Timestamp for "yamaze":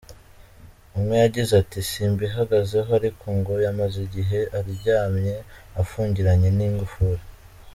3.65-3.97